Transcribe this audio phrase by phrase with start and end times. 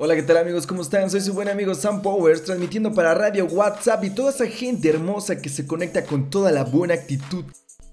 [0.00, 0.64] Hola, ¿qué tal amigos?
[0.64, 1.10] ¿Cómo están?
[1.10, 5.42] Soy su buen amigo Sam Powers, transmitiendo para Radio WhatsApp y toda esa gente hermosa
[5.42, 7.44] que se conecta con toda la buena actitud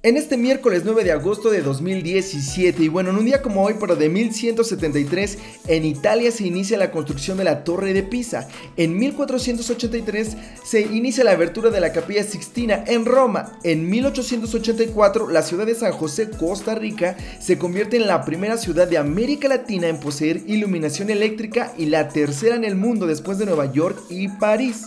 [0.05, 3.73] en este miércoles 9 de agosto de 2017 y bueno, en un día como hoy,
[3.79, 8.47] pero de 1173, en Italia se inicia la construcción de la Torre de Pisa.
[8.77, 13.57] En 1483 se inicia la abertura de la Capilla Sixtina en Roma.
[13.63, 18.87] En 1884 la ciudad de San José, Costa Rica, se convierte en la primera ciudad
[18.87, 23.47] de América Latina en poseer iluminación eléctrica y la tercera en el mundo después de
[23.47, 24.85] Nueva York y París.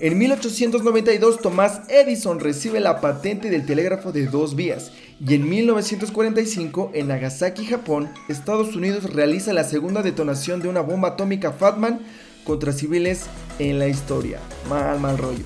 [0.00, 6.92] En 1892 Thomas Edison recibe la patente del telégrafo de dos vías y en 1945
[6.94, 11.98] en Nagasaki, Japón, Estados Unidos realiza la segunda detonación de una bomba atómica Fatman
[12.44, 13.24] contra civiles
[13.58, 14.38] en la historia.
[14.68, 15.44] Mal, mal rollo.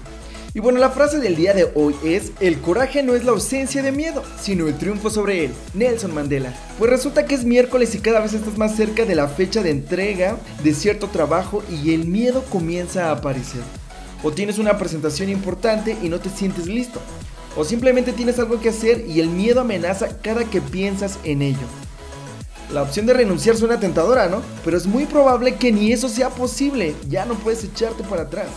[0.53, 3.83] Y bueno, la frase del día de hoy es, el coraje no es la ausencia
[3.83, 5.53] de miedo, sino el triunfo sobre él.
[5.73, 6.55] Nelson Mandela.
[6.79, 9.71] Pues resulta que es miércoles y cada vez estás más cerca de la fecha de
[9.71, 13.63] entrega de cierto trabajo y el miedo comienza a aparecer.
[14.23, 17.01] O tienes una presentación importante y no te sientes listo.
[17.57, 21.67] O simplemente tienes algo que hacer y el miedo amenaza cada que piensas en ello.
[22.73, 24.43] La opción de renunciar suena tentadora, ¿no?
[24.65, 26.95] Pero es muy probable que ni eso sea posible.
[27.09, 28.49] Ya no puedes echarte para atrás.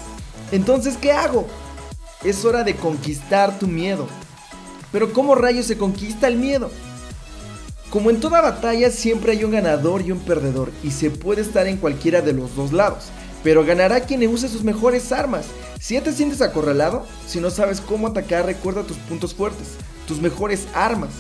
[0.51, 1.45] Entonces, ¿qué hago?
[2.23, 4.07] Es hora de conquistar tu miedo.
[4.91, 6.71] Pero ¿cómo rayos se conquista el miedo?
[7.89, 11.67] Como en toda batalla siempre hay un ganador y un perdedor y se puede estar
[11.67, 13.05] en cualquiera de los dos lados
[13.45, 15.45] pero ganará quien use sus mejores armas.
[15.79, 19.75] Si ya te sientes acorralado, si no sabes cómo atacar, recuerda tus puntos fuertes,
[20.07, 21.11] tus mejores armas.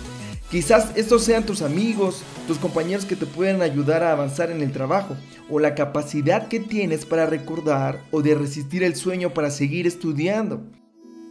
[0.49, 4.71] Quizás estos sean tus amigos, tus compañeros que te pueden ayudar a avanzar en el
[4.71, 5.15] trabajo,
[5.51, 10.63] o la capacidad que tienes para recordar o de resistir el sueño para seguir estudiando.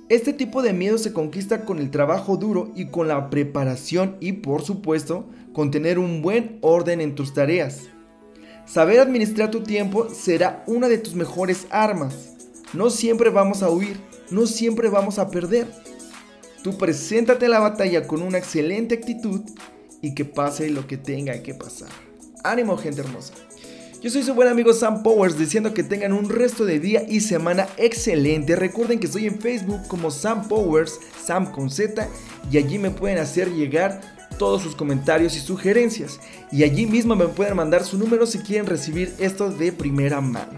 [0.08, 4.34] Este tipo de miedo se conquista con el trabajo duro y con la preparación y
[4.34, 7.88] por supuesto con tener un buen orden en tus tareas.
[8.66, 12.34] Saber administrar tu tiempo será una de tus mejores armas.
[12.72, 15.66] No siempre vamos a huir, no siempre vamos a perder.
[16.62, 19.42] Tú preséntate a la batalla con una excelente actitud
[20.00, 21.90] y que pase lo que tenga que pasar.
[22.42, 23.34] Ánimo gente hermosa.
[24.04, 27.20] Yo soy su buen amigo Sam Powers diciendo que tengan un resto de día y
[27.20, 28.54] semana excelente.
[28.54, 32.06] Recuerden que estoy en Facebook como Sam Powers, Sam con Z,
[32.50, 34.02] y allí me pueden hacer llegar
[34.38, 36.20] todos sus comentarios y sugerencias.
[36.50, 40.52] Y allí mismo me pueden mandar su número si quieren recibir esto de primera mano.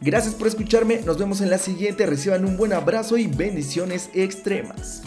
[0.00, 5.02] Gracias por escucharme, nos vemos en la siguiente, reciban un buen abrazo y bendiciones extremas.